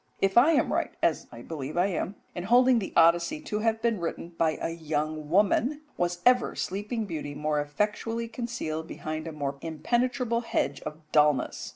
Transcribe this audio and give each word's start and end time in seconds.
If 0.19 0.35
I 0.35 0.53
am 0.53 0.73
right, 0.73 0.89
as 1.03 1.27
I 1.31 1.43
believe 1.43 1.77
I 1.77 1.85
am, 1.85 2.15
in 2.33 2.45
holding 2.45 2.79
the 2.79 2.91
Odyssey 2.95 3.39
to 3.41 3.59
have 3.59 3.83
been 3.83 3.99
written 3.99 4.29
by 4.29 4.57
a 4.59 4.71
young 4.71 5.29
woman, 5.29 5.81
was 5.95 6.21
ever 6.25 6.55
sleeping 6.55 7.05
beauty 7.05 7.35
more 7.35 7.61
effectually 7.61 8.27
concealed 8.27 8.87
behind 8.87 9.27
a 9.27 9.31
more 9.31 9.57
impenetrable 9.61 10.41
hedge 10.41 10.81
of 10.87 10.97
dulness? 11.11 11.69